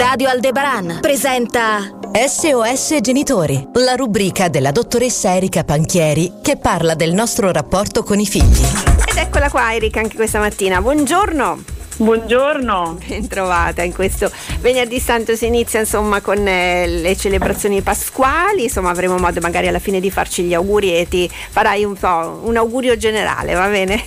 Radio 0.00 0.30
Aldebaran 0.30 0.96
presenta 1.02 1.98
SOS 2.10 3.00
Genitori, 3.02 3.68
la 3.74 3.96
rubrica 3.96 4.48
della 4.48 4.70
dottoressa 4.70 5.36
Erika 5.36 5.62
Panchieri 5.62 6.36
che 6.40 6.56
parla 6.56 6.94
del 6.94 7.12
nostro 7.12 7.52
rapporto 7.52 8.02
con 8.02 8.18
i 8.18 8.24
figli. 8.24 8.64
Ed 9.06 9.18
eccola 9.18 9.50
qua 9.50 9.74
Erika 9.74 10.00
anche 10.00 10.16
questa 10.16 10.38
mattina. 10.38 10.80
Buongiorno. 10.80 11.64
Buongiorno. 11.98 12.98
Bentrovata 13.06 13.82
in 13.82 13.92
questo 13.92 14.32
venerdì 14.60 14.98
santo 14.98 15.36
si 15.36 15.44
inizia 15.44 15.80
insomma 15.80 16.22
con 16.22 16.48
eh, 16.48 16.86
le 16.86 17.14
celebrazioni 17.14 17.82
pasquali, 17.82 18.62
insomma 18.62 18.88
avremo 18.88 19.18
modo 19.18 19.38
magari 19.42 19.68
alla 19.68 19.80
fine 19.80 20.00
di 20.00 20.10
farci 20.10 20.44
gli 20.44 20.54
auguri 20.54 20.96
e 20.96 21.08
ti 21.10 21.30
farai 21.30 21.84
un 21.84 21.92
po' 21.92 22.40
un 22.42 22.56
augurio 22.56 22.96
generale, 22.96 23.52
va 23.52 23.68
bene? 23.68 24.02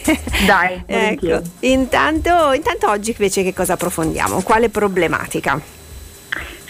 Dai, 0.47 0.81
ecco. 0.87 1.39
Intanto, 1.59 2.51
intanto 2.53 2.89
oggi 2.89 3.11
invece 3.11 3.43
che 3.43 3.53
cosa 3.53 3.73
approfondiamo? 3.73 4.41
Quale 4.41 4.69
problematica? 4.69 5.81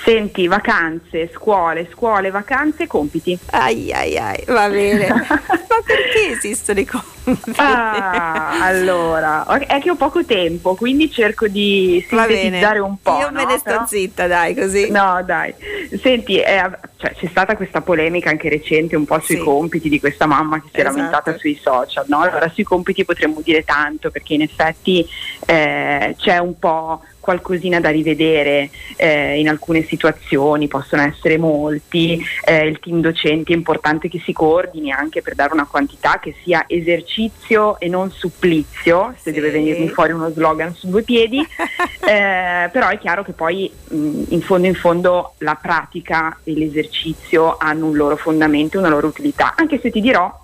Senti, 0.03 0.47
vacanze, 0.47 1.29
scuole, 1.33 1.87
scuole, 1.91 2.29
vacanze, 2.29 2.87
compiti. 2.87 3.37
Ai 3.51 3.91
ai 3.93 4.17
ai, 4.17 4.43
va 4.47 4.67
bene. 4.67 5.07
Ma 5.27 5.79
perché 5.85 6.31
esistono 6.31 6.79
i 6.81 6.85
compiti? 6.85 7.53
Ah, 7.55 8.65
allora, 8.65 9.45
è 9.65 9.79
che 9.79 9.89
ho 9.89 9.95
poco 9.95 10.25
tempo, 10.25 10.75
quindi 10.75 11.09
cerco 11.09 11.47
di 11.47 12.05
sintetizzare 12.07 12.79
un 12.79 12.97
po'. 13.01 13.17
Io 13.17 13.29
no? 13.29 13.39
me 13.39 13.45
ne 13.45 13.57
sto 13.59 13.71
Però... 13.71 13.85
zitta, 13.87 14.27
dai, 14.27 14.53
così. 14.53 14.91
No, 14.91 15.21
dai. 15.25 15.53
Senti, 16.01 16.37
è, 16.37 16.69
cioè, 16.97 17.13
c'è 17.15 17.27
stata 17.27 17.55
questa 17.55 17.79
polemica 17.79 18.29
anche 18.29 18.49
recente 18.49 18.97
un 18.97 19.05
po' 19.05 19.19
sui 19.21 19.37
Sì. 19.37 19.41
compiti 19.41 19.87
di 19.87 20.01
questa 20.01 20.25
mamma 20.25 20.61
che 20.61 20.67
si 20.69 20.77
è 20.77 20.79
Esatto. 20.81 20.95
lamentata 20.97 21.37
sui 21.37 21.57
social, 21.63 22.03
no? 22.09 22.19
Allora 22.19 22.49
sui 22.49 22.63
compiti 22.63 23.05
potremmo 23.05 23.39
dire 23.41 23.63
tanto 23.63 24.11
perché 24.11 24.33
in 24.33 24.41
effetti 24.41 25.07
eh, 25.45 26.13
c'è 26.17 26.37
un 26.39 26.59
po' 26.59 27.01
qualcosina 27.23 27.79
da 27.79 27.89
rivedere 27.89 28.69
eh, 28.97 29.39
in 29.39 29.47
alcune 29.47 29.83
situazioni, 29.83 30.67
possono 30.67 31.03
essere 31.03 31.37
molti, 31.37 32.21
eh, 32.43 32.67
il 32.67 32.79
team 32.79 32.99
docenti 32.99 33.53
è 33.53 33.55
importante 33.55 34.09
che 34.09 34.19
si 34.19 34.33
coordini 34.33 34.91
anche 34.91 35.21
per 35.21 35.33
dare 35.33 35.53
una 35.53 35.65
quantità 35.65 36.19
che 36.19 36.35
sia 36.43 36.65
esercizio 36.67 37.79
e 37.79 37.87
non 37.87 38.11
supplizio, 38.11 39.13
se 39.15 39.31
Sì. 39.31 39.39
deve 39.39 39.51
venirmi 39.51 39.87
fuori 39.87 40.11
uno 40.11 40.29
slogan 40.31 40.75
su 40.75 40.89
due 40.89 41.03
piedi, 41.03 41.39
eh, 42.05 42.69
però 42.71 42.89
è 42.89 42.97
chiaro 42.99 43.23
che 43.23 43.31
poi 43.31 43.71
mh, 43.87 44.23
in 44.29 44.41
fondo 44.41 44.67
in 44.67 44.75
fondo 44.75 45.33
la 45.37 45.55
pratica 45.55 46.37
e 46.43 46.53
l'esercizio 46.53 47.55
hanno 47.57 47.85
un 47.85 47.95
loro 47.95 48.17
fondamento, 48.17 48.77
una 48.79 48.89
loro 48.89 49.07
utilità, 49.07 49.53
anche 49.55 49.79
se 49.79 49.89
ti 49.89 50.01
dirò 50.01 50.41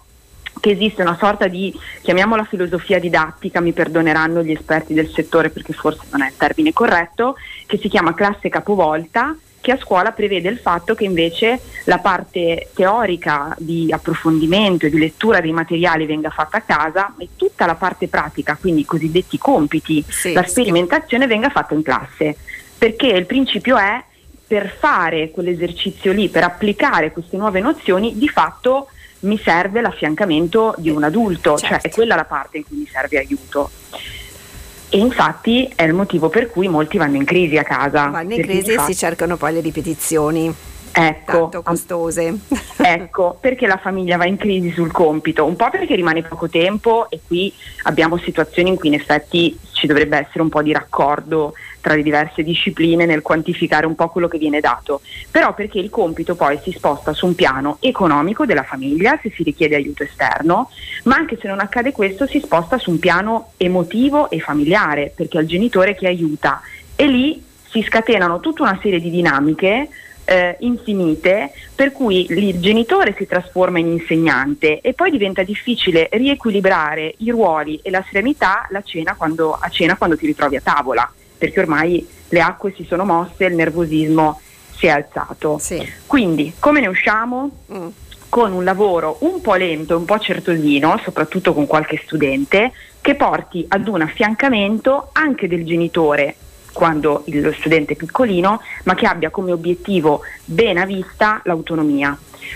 che 0.59 0.71
esiste 0.71 1.01
una 1.01 1.17
sorta 1.17 1.47
di, 1.47 1.73
chiamiamola 2.01 2.43
filosofia 2.43 2.99
didattica, 2.99 3.61
mi 3.61 3.71
perdoneranno 3.71 4.43
gli 4.43 4.51
esperti 4.51 4.93
del 4.93 5.09
settore 5.09 5.49
perché 5.49 5.73
forse 5.73 6.01
non 6.11 6.21
è 6.21 6.27
il 6.27 6.37
termine 6.37 6.73
corretto, 6.73 7.35
che 7.65 7.77
si 7.77 7.87
chiama 7.87 8.13
classe 8.13 8.49
capovolta, 8.49 9.35
che 9.61 9.71
a 9.73 9.77
scuola 9.77 10.11
prevede 10.11 10.47
il 10.49 10.57
fatto 10.57 10.95
che 10.95 11.03
invece 11.03 11.59
la 11.85 11.97
parte 11.97 12.69
teorica 12.73 13.53
di 13.59 13.91
approfondimento 13.91 14.85
e 14.85 14.89
di 14.89 14.97
lettura 14.97 15.41
dei 15.41 15.51
materiali 15.51 16.05
venga 16.05 16.29
fatta 16.29 16.57
a 16.57 16.61
casa 16.61 17.13
e 17.17 17.29
tutta 17.35 17.65
la 17.65 17.75
parte 17.75 18.07
pratica, 18.07 18.57
quindi 18.59 18.81
i 18.81 18.85
cosiddetti 18.85 19.37
compiti, 19.37 20.03
Sì, 20.07 20.31
la 20.33 20.43
sì. 20.43 20.49
sperimentazione 20.51 21.27
venga 21.27 21.49
fatta 21.49 21.73
in 21.73 21.83
classe, 21.83 22.37
perché 22.77 23.07
il 23.07 23.25
principio 23.25 23.77
è 23.77 24.01
per 24.47 24.73
fare 24.79 25.29
quell'esercizio 25.29 26.11
lì, 26.11 26.29
per 26.29 26.43
applicare 26.43 27.11
queste 27.11 27.37
nuove 27.37 27.59
nozioni, 27.59 28.17
di 28.17 28.27
fatto 28.29 28.87
mi 29.21 29.37
serve 29.37 29.81
l'affiancamento 29.81 30.73
di 30.77 30.89
un 30.89 31.03
adulto, 31.03 31.57
cioè 31.57 31.69
Certo. 31.69 31.87
è 31.87 31.91
quella 31.91 32.15
la 32.15 32.25
parte 32.25 32.57
in 32.57 32.65
cui 32.65 32.77
mi 32.77 32.87
serve 32.91 33.17
aiuto. 33.17 33.69
E 34.91 34.97
infatti 34.97 35.71
è 35.75 35.83
il 35.83 35.93
motivo 35.93 36.29
per 36.29 36.49
cui 36.49 36.67
molti 36.67 36.97
vanno 36.97 37.15
in 37.17 37.25
crisi 37.25 37.57
a 37.57 37.63
casa. 37.63 38.07
Vanno 38.07 38.33
in 38.33 38.41
crisi 38.41 38.71
e 38.71 38.79
si 38.79 38.95
cercano 38.95 39.37
poi 39.37 39.53
le 39.53 39.61
ripetizioni, 39.61 40.53
Ecco, 40.91 41.31
tanto 41.31 41.61
costose. 41.61 42.37
Ecco, 42.81 43.37
perché 43.39 43.67
la 43.67 43.77
famiglia 43.77 44.17
va 44.17 44.25
in 44.25 44.37
crisi 44.37 44.71
sul 44.71 44.91
compito? 44.91 45.45
Un 45.45 45.55
po' 45.55 45.69
perché 45.69 45.95
rimane 45.95 46.23
poco 46.23 46.49
tempo 46.49 47.09
e 47.09 47.19
qui 47.25 47.53
abbiamo 47.83 48.17
situazioni 48.17 48.69
in 48.69 48.77
cui 48.77 48.87
in 48.87 48.95
effetti 48.95 49.57
ci 49.73 49.85
dovrebbe 49.85 50.17
essere 50.17 50.41
un 50.41 50.49
po' 50.49 50.61
di 50.61 50.71
raccordo 50.71 51.53
tra 51.81 51.95
le 51.95 52.03
diverse 52.03 52.43
discipline 52.43 53.05
nel 53.05 53.21
quantificare 53.21 53.85
un 53.85 53.95
po' 53.95 54.09
quello 54.09 54.27
che 54.27 54.37
viene 54.37 54.59
dato, 54.59 55.01
però 55.29 55.53
perché 55.53 55.79
il 55.79 55.89
compito 55.89 56.35
poi 56.35 56.59
si 56.61 56.71
sposta 56.71 57.13
su 57.13 57.25
un 57.25 57.35
piano 57.35 57.77
economico 57.79 58.45
della 58.45 58.63
famiglia 58.63 59.19
se 59.21 59.31
si 59.33 59.43
richiede 59.43 59.75
aiuto 59.75 60.03
esterno, 60.03 60.69
ma 61.03 61.15
anche 61.15 61.37
se 61.39 61.47
non 61.47 61.59
accade 61.59 61.91
questo 61.91 62.27
si 62.27 62.39
sposta 62.39 62.77
su 62.77 62.91
un 62.91 62.99
piano 62.99 63.51
emotivo 63.57 64.29
e 64.29 64.39
familiare, 64.39 65.11
perché 65.15 65.37
è 65.37 65.41
il 65.41 65.47
genitore 65.47 65.95
che 65.95 66.07
aiuta. 66.07 66.61
E 66.95 67.07
lì 67.07 67.43
si 67.69 67.81
scatenano 67.81 68.39
tutta 68.39 68.63
una 68.63 68.79
serie 68.81 68.99
di 68.99 69.09
dinamiche 69.09 69.89
eh, 70.29 70.57
infinite 70.59 71.51
per 71.73 71.91
cui 71.91 72.27
il 72.29 72.59
genitore 72.59 73.15
si 73.17 73.25
trasforma 73.25 73.79
in 73.79 73.87
insegnante 73.87 74.79
e 74.81 74.93
poi 74.93 75.09
diventa 75.09 75.41
difficile 75.41 76.07
riequilibrare 76.11 77.15
i 77.17 77.31
ruoli 77.31 77.79
e 77.81 77.89
la 77.89 78.03
serenità 78.07 78.67
la 78.69 78.81
cena 78.83 79.15
quando, 79.15 79.53
a 79.53 79.69
cena 79.69 79.97
quando 79.97 80.15
ti 80.15 80.27
ritrovi 80.27 80.55
a 80.55 80.61
tavola, 80.61 81.11
perché 81.39 81.61
ormai 81.61 82.07
le 82.27 82.41
acque 82.41 82.73
si 82.75 82.83
sono 82.83 83.05
mosse, 83.05 83.45
il 83.45 83.55
nervosismo 83.55 84.39
si 84.77 84.85
è 84.85 84.89
alzato. 84.89 85.57
Sì. 85.59 85.83
Quindi 86.05 86.53
come 86.59 86.81
ne 86.81 86.87
usciamo? 86.87 87.49
Mm. 87.73 87.87
con 88.29 88.51
un 88.51 88.63
lavoro 88.63 89.17
un 89.21 89.41
po' 89.41 89.55
lento, 89.55 89.97
un 89.97 90.05
po' 90.05 90.19
certosino, 90.19 90.99
soprattutto 91.03 91.51
con 91.51 91.65
qualche 91.65 91.99
studente, 92.05 92.71
che 93.01 93.15
porti 93.15 93.65
ad 93.67 93.87
un 93.87 94.01
affiancamento 94.01 95.09
anche 95.13 95.47
del 95.47 95.65
genitore 95.65 96.35
quando 96.71 97.23
lo 97.25 97.51
studente 97.53 97.93
è 97.93 97.95
piccolino, 97.95 98.61
ma 98.83 98.93
che 98.93 99.07
abbia 99.07 99.31
come 99.31 99.51
obiettivo 99.51 100.21
ben 100.45 100.77
a 100.77 100.85
vista 100.85 101.41
l'autonomia. 101.45 102.15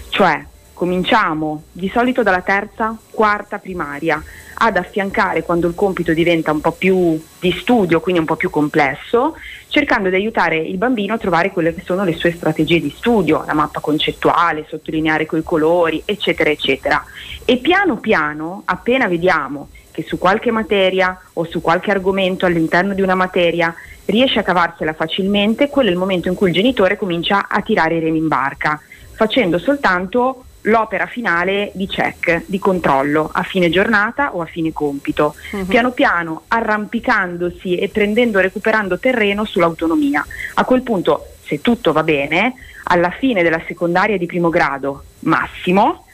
Cioè 0.10 0.46
cominciamo 0.74 1.64
di 1.72 1.90
solito 1.90 2.22
dalla 2.24 2.42
terza, 2.42 2.96
quarta 3.10 3.58
primaria 3.58 4.22
ad 4.66 4.78
affiancare 4.78 5.44
quando 5.44 5.68
il 5.68 5.76
compito 5.76 6.14
diventa 6.14 6.54
un 6.54 6.62
po' 6.62 6.72
più 6.72 7.22
di 7.40 7.52
studio, 7.52 8.00
quindi 8.00 8.22
un 8.22 8.26
po' 8.26 8.38
più 8.38 8.50
complesso, 8.50 9.36
cercando 9.68 10.08
di 10.08 10.16
aiutare 10.16 10.56
il 10.56 10.78
bambino 10.78 11.14
a 11.14 11.18
trovare 11.18 11.52
quelle 11.52 11.76
che 11.76 11.82
sono 11.84 12.06
le 12.06 12.14
sue 12.14 12.32
strategie 12.32 12.80
di 12.80 12.94
studio, 12.96 13.44
la 13.46 13.54
mappa 13.54 13.82
concettuale, 13.82 14.66
sottolineare 14.70 15.26
coi 15.26 15.44
colori, 15.44 16.02
eccetera, 16.06 16.50
eccetera. 16.50 17.04
E 17.44 17.58
piano 17.58 17.98
piano, 17.98 18.62
appena 18.64 19.10
vediamo 19.10 19.68
che 19.92 20.04
su 20.04 20.18
qualche 20.18 20.50
materia 20.50 21.20
o 21.34 21.44
su 21.44 21.60
qualche 21.60 21.92
argomento 21.92 22.46
all'interno 22.46 22.94
di 22.94 23.02
una 23.02 23.16
materia 23.16 23.76
riesce 24.06 24.40
a 24.40 24.44
cavarsela 24.44 24.94
facilmente, 24.94 25.68
quello 25.68 25.90
è 25.90 25.92
il 25.92 25.98
momento 25.98 26.30
in 26.30 26.36
cui 26.36 26.48
il 26.48 26.54
genitore 26.54 26.96
comincia 26.96 27.50
a 27.50 27.62
tirare 27.62 27.98
i 27.98 28.00
remi 28.00 28.20
in 28.20 28.30
barca, 28.30 28.80
facendo 29.12 29.60
soltanto 29.60 30.46
l'opera 30.64 31.06
finale 31.08 31.72
di 31.74 31.88
check, 31.88 32.44
di 32.46 32.60
controllo 32.60 33.30
a 33.34 33.44
fine 33.44 33.70
giornata 33.70 34.34
o 34.36 34.42
a 34.42 34.46
fine 34.46 34.72
compito, 34.72 35.36
Mhm. 35.52 35.66
piano 35.66 35.92
piano 35.92 36.44
arrampicandosi 36.48 37.78
e 37.78 37.90
prendendo, 37.90 38.40
recuperando 38.40 39.00
terreno 39.00 39.46
sull'autonomia. 39.46 40.26
A 40.56 40.64
quel 40.64 40.82
punto, 40.84 41.28
se 41.44 41.62
tutto 41.62 41.92
va 41.92 42.04
bene, 42.04 42.54
alla 42.86 43.12
fine 43.12 43.44
della 43.44 43.62
secondaria 43.68 44.18
di 44.18 44.26
primo 44.26 44.50
grado 44.50 45.04
massimo, 45.20 46.06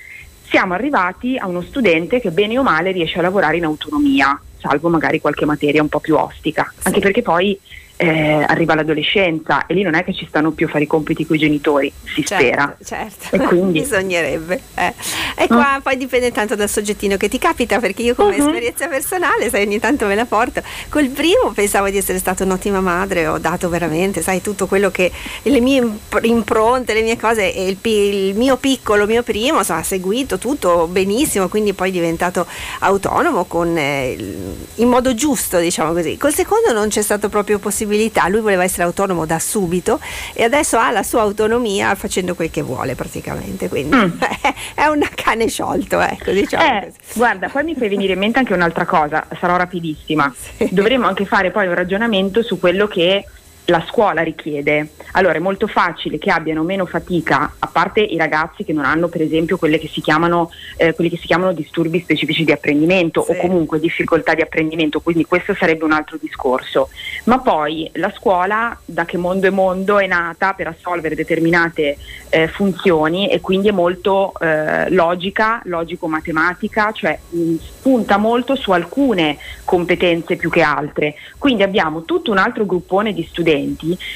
siamo 0.50 0.74
arrivati 0.74 1.38
a 1.38 1.48
uno 1.48 1.62
studente 1.62 2.20
che 2.20 2.32
bene 2.32 2.58
o 2.58 2.64
male 2.64 2.92
riesce 2.92 3.20
a 3.20 3.22
lavorare 3.22 3.58
in 3.58 3.66
autonomia, 3.66 4.40
salvo 4.59 4.90
magari 4.90 5.22
qualche 5.22 5.46
materia 5.46 5.82
un 5.82 5.90
po' 5.90 6.00
più 6.00 6.16
ostica, 6.16 6.72
anche 6.84 7.00
perché 7.00 7.22
poi 7.22 7.59
eh, 8.02 8.46
arriva 8.48 8.76
l'adolescenza 8.76 9.66
e 9.66 9.74
lì 9.74 9.82
non 9.82 9.94
è 9.94 10.06
che 10.06 10.14
ci 10.14 10.26
stanno 10.26 10.52
più 10.52 10.68
a 10.68 10.70
fare 10.70 10.86
i 10.86 10.88
compiti 10.88 11.26
con 11.26 11.36
i 11.36 11.40
genitori, 11.40 11.92
si 12.06 12.24
spera. 12.26 12.78
Certo, 12.82 13.36
E 13.36 13.40
quindi- 13.40 13.80
bisognerebbe. 13.84 14.62
eh. 14.76 14.94
E 15.36 15.48
qua 15.48 15.82
poi 15.84 15.98
dipende 15.98 16.32
tanto 16.32 16.56
dal 16.56 16.70
soggettino 16.70 17.18
che 17.18 17.28
ti 17.28 17.38
capita, 17.38 17.80
perché 17.80 18.02
io 18.04 18.16
come 18.16 18.38
Mhm. 18.38 18.48
esperienza 18.48 18.88
personale, 18.88 19.50
sai, 19.50 19.66
ogni 19.66 19.80
tanto 19.80 20.06
me 20.06 20.16
la 20.16 20.24
porto. 20.26 20.62
Col 20.88 21.09
primo 21.09 21.52
pensavo 21.54 21.90
di 21.90 21.98
essere 21.98 22.20
stata 22.20 22.46
un'ottima 22.46 22.80
madre, 22.80 23.28
ho 23.28 23.38
dato 23.38 23.68
veramente, 23.68 24.22
sai, 24.22 24.40
tutto 24.41 24.66
quello 24.68 24.91
che 24.91 25.12
le 25.44 25.59
mie 25.59 25.79
imp- 25.82 26.20
impronte, 26.23 26.94
le 26.94 27.02
mie 27.02 27.18
cose 27.18 27.53
e 27.53 27.68
il, 27.68 27.78
il 27.84 28.35
mio 28.38 28.56
piccolo, 28.56 29.06
mio 29.08 29.23
primo, 29.23 29.58
insomma, 29.58 29.79
ha 29.79 29.84
seguito 29.84 30.38
tutto 30.38 30.88
benissimo, 30.88 31.50
quindi 31.50 31.73
poi 31.73 31.90
è 31.90 31.91
diventato 31.91 32.46
autonomo 32.79 33.44
con, 33.44 33.78
eh, 33.78 34.12
il- 34.18 34.56
in 34.76 34.88
modo 34.88 35.14
giusto, 35.14 35.59
diciamo 35.59 35.91
così. 35.91 36.16
Col 36.18 36.34
secondo 36.34 36.72
non 36.72 36.88
c'è 36.88 37.02
stata 37.02 37.28
proprio 37.28 37.59
possibilità, 37.59 37.88
lui 38.30 38.41
voleva 38.41 38.64
essere 38.64 38.84
autonomo 38.84 39.26
da 39.26 39.40
subito 39.40 40.00
e 40.34 40.44
adesso 40.44 40.78
ha 40.78 40.91
la 40.91 41.03
sua 41.03 41.22
autonomia 41.22 41.94
facendo 41.96 42.36
quel 42.36 42.50
che 42.52 42.62
vuole 42.62 42.96
praticamente, 42.96 43.68
quindi 43.70 43.96
Mm. 43.96 44.20
è 44.76 44.86
un 44.86 45.06
cane 45.16 45.47
sciolto, 45.47 46.00
ecco, 46.00 46.32
diciamo 46.32 46.64
Eh, 46.64 46.91
guarda, 47.14 47.50
poi 47.50 47.64
mi 47.64 47.76
fai 47.76 47.90
venire 47.90 48.14
in 48.14 48.20
mente 48.20 48.40
anche 48.40 48.53
un'altra 48.53 48.86
cosa, 48.86 49.26
sarò 49.40 49.58
rapidissima. 49.58 50.34
Sì. 50.59 50.68
Dovremmo 50.72 51.08
anche 51.08 51.26
fare 51.26 51.52
poi 51.52 51.68
un 51.68 51.74
ragionamento 51.76 52.41
su 52.44 52.59
quello 52.59 52.88
che 52.88 53.26
la 53.70 53.84
scuola 53.88 54.22
richiede. 54.22 54.90
Allora 55.14 55.36
è 55.36 55.40
molto 55.40 55.68
facile 55.68 56.18
che 56.18 56.32
abbiano 56.32 56.64
meno 56.64 56.86
fatica, 56.86 57.54
a 57.58 57.68
parte 57.68 58.02
i 58.02 58.18
ragazzi 58.18 58.64
che 58.64 58.74
non 58.74 58.86
hanno 58.86 59.08
per 59.08 59.22
esempio 59.22 59.58
quelle 59.58 59.80
che 59.80 59.88
si 59.88 60.02
chiamano, 60.02 60.52
eh, 60.78 60.94
quelli 60.94 61.10
che 61.10 61.18
si 61.18 61.28
chiamano 61.28 61.54
disturbi 61.54 62.00
specifici 62.00 62.44
di 62.44 62.52
apprendimento 62.52 63.24
sì. 63.24 63.32
o 63.32 63.36
comunque 63.38 63.80
difficoltà 63.80 64.34
di 64.34 64.42
apprendimento, 64.42 65.00
quindi 65.00 65.26
questo 65.26 65.56
sarebbe 65.56 65.84
un 65.84 65.92
altro 65.92 66.18
discorso. 66.20 66.90
Ma 67.26 67.40
poi 67.40 67.90
la 67.94 68.12
scuola 68.16 68.78
da 68.86 69.06
che 69.06 69.18
mondo 69.18 69.48
è 69.48 69.52
mondo 69.52 70.00
è 70.00 70.08
nata 70.08 70.54
per 70.54 70.68
assolvere 70.68 71.16
determinate 71.16 71.98
eh, 72.30 72.48
funzioni 72.48 73.30
e 73.30 73.40
quindi 73.40 73.70
è 73.70 73.72
molto 73.72 74.34
eh, 74.40 74.90
logica, 74.92 75.62
logico-matematica, 75.66 76.92
cioè 76.92 77.18
mh, 77.30 77.56
punta 77.82 78.18
molto 78.18 78.56
su 78.56 78.72
alcune 78.72 79.38
competenze 79.64 80.36
più 80.36 80.50
che 80.50 80.62
altre. 80.62 81.16
Quindi 81.38 81.64
abbiamo 81.64 82.04
tutto 82.04 82.32
un 82.32 82.38
altro 82.38 82.66
gruppone 82.66 83.14
di 83.14 83.24
studenti 83.24 83.59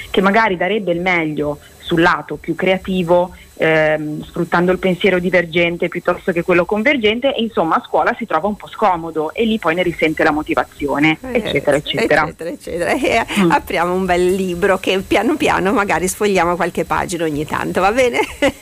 che 0.09 0.21
magari 0.21 0.57
darebbe 0.57 0.91
il 0.91 1.01
meglio 1.01 1.59
sul 1.83 2.01
lato 2.01 2.35
più 2.37 2.55
creativo, 2.55 3.35
ehm, 3.55 4.23
sfruttando 4.23 4.71
il 4.71 4.79
pensiero 4.79 5.19
divergente 5.19 5.87
piuttosto 5.89 6.31
che 6.31 6.41
quello 6.41 6.65
convergente 6.65 7.35
e 7.35 7.41
insomma 7.41 7.75
a 7.75 7.83
scuola 7.85 8.15
si 8.17 8.25
trova 8.25 8.47
un 8.47 8.55
po' 8.55 8.67
scomodo 8.67 9.33
e 9.33 9.45
lì 9.45 9.59
poi 9.59 9.75
ne 9.75 9.83
risente 9.83 10.23
la 10.23 10.31
motivazione, 10.31 11.17
eh, 11.21 11.35
eccetera, 11.35 11.77
eccetera. 11.77 12.23
eccetera, 12.23 12.49
eccetera. 12.49 12.91
E 12.91 13.25
mm. 13.41 13.51
apriamo 13.51 13.93
un 13.93 14.05
bel 14.05 14.33
libro 14.33 14.77
che 14.77 14.99
piano 15.05 15.35
piano 15.35 15.71
magari 15.71 16.07
sfogliamo 16.07 16.55
qualche 16.55 16.85
pagina 16.85 17.25
ogni 17.25 17.45
tanto, 17.45 17.81
va 17.81 17.91
bene? 17.91 18.19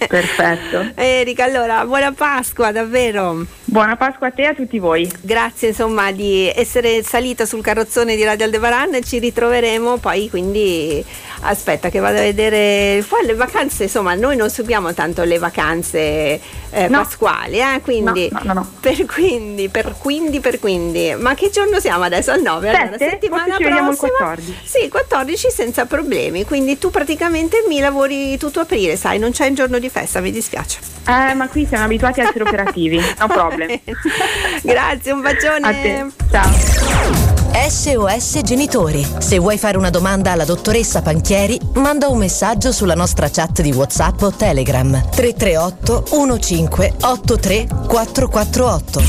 Perfetto. 0.07 0.91
Erika, 0.99 1.45
allora 1.45 1.85
buona 1.85 2.11
Pasqua, 2.11 2.71
davvero. 2.71 3.45
Buona 3.71 3.95
Pasqua 3.95 4.27
a 4.27 4.31
te 4.31 4.41
e 4.41 4.45
a 4.47 4.53
tutti 4.53 4.79
voi. 4.79 5.09
Grazie 5.21 5.69
insomma 5.69 6.11
di 6.11 6.51
essere 6.53 7.03
salita 7.03 7.45
sul 7.45 7.61
carrozzone 7.61 8.17
di 8.17 8.23
Radio 8.25 8.43
Aldebaran, 8.43 9.01
ci 9.01 9.17
ritroveremo 9.17 9.95
poi 9.95 10.29
quindi 10.29 11.01
aspetta 11.43 11.87
che 11.87 11.99
vado 11.99 12.17
a 12.17 12.21
vedere 12.21 13.01
poi 13.07 13.25
le 13.25 13.33
vacanze, 13.33 13.83
insomma 13.83 14.13
noi 14.13 14.35
non 14.35 14.49
seguiamo 14.49 14.93
tanto 14.93 15.23
le 15.23 15.37
vacanze 15.37 16.41
eh, 16.69 16.87
no. 16.89 16.99
pasquali, 16.99 17.59
eh? 17.59 17.79
quindi, 17.81 18.29
no, 18.43 18.53
no, 18.53 18.71
per 18.79 19.05
quindi, 19.05 19.69
per 19.69 19.95
quindi, 19.97 20.41
per 20.41 20.59
quindi. 20.59 21.15
Ma 21.17 21.33
che 21.33 21.49
giorno 21.49 21.79
siamo 21.79 22.03
adesso? 22.03 22.31
Al 22.31 22.41
9? 22.41 22.69
Allora, 22.69 22.97
settimana 22.97 23.55
prossima. 23.55 23.89
Il 23.89 23.95
14. 23.95 24.57
Sì, 24.63 24.89
14 24.89 25.49
senza 25.49 25.85
problemi, 25.85 26.43
quindi 26.43 26.77
tu 26.77 26.89
praticamente 26.89 27.63
mi 27.67 27.79
lavori 27.79 28.37
tutto 28.37 28.59
aprile, 28.59 28.97
sai, 28.97 29.17
non 29.17 29.31
c'è 29.31 29.47
un 29.47 29.55
giorno 29.55 29.79
di 29.79 29.89
festa, 29.89 30.19
mi 30.19 30.31
dispiace. 30.31 30.79
Eh, 31.07 31.33
ma 31.33 31.47
qui 31.47 31.65
siamo 31.65 31.85
abituati 31.85 32.21
a 32.21 32.27
essere 32.27 32.43
operativi, 32.43 32.99
no 33.19 33.27
problem. 33.27 33.60
Grazie, 34.63 35.11
un 35.11 35.21
bacione. 35.21 35.67
A 35.67 35.71
te. 35.71 36.05
Ciao. 36.29 36.91
SOS 37.69 38.41
Genitori. 38.43 39.05
Se 39.19 39.37
vuoi 39.37 39.57
fare 39.57 39.77
una 39.77 39.89
domanda 39.89 40.31
alla 40.31 40.45
dottoressa 40.45 41.01
Panchieri, 41.01 41.59
manda 41.75 42.07
un 42.07 42.17
messaggio 42.17 42.71
sulla 42.71 42.95
nostra 42.95 43.29
chat 43.29 43.61
di 43.61 43.71
WhatsApp 43.71 44.21
o 44.21 44.31
Telegram 44.31 44.91
338 45.09 46.03
15 46.09 46.93
83 47.01 47.67
448. 47.87 49.01